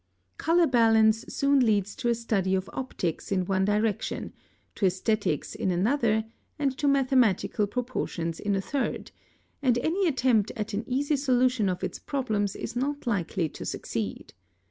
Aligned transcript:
(83) 0.39 0.45
Color 0.45 0.65
balance 0.67 1.25
soon 1.29 1.59
leads 1.59 1.95
to 1.95 2.09
a 2.09 2.15
study 2.15 2.55
of 2.55 2.71
optics 2.73 3.31
in 3.31 3.45
one 3.45 3.65
direction, 3.65 4.33
to 4.73 4.87
æsthetics 4.87 5.55
in 5.55 5.69
another, 5.69 6.25
and 6.57 6.75
to 6.79 6.87
mathematical 6.87 7.67
proportions 7.67 8.39
in 8.39 8.55
a 8.55 8.61
third, 8.61 9.11
and 9.61 9.77
any 9.77 10.07
attempt 10.07 10.51
at 10.55 10.73
an 10.73 10.83
easy 10.87 11.15
solution 11.17 11.69
of 11.69 11.83
its 11.83 11.99
problems 11.99 12.55
is 12.55 12.75
not 12.75 13.05
likely 13.05 13.47
to 13.49 13.63
succeed. 13.63 14.33